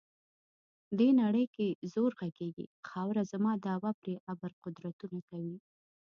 [0.97, 5.57] دې نړۍ کې زور غږیږي، خاوره زما دعوه پرې ابر قدرتونه کوي.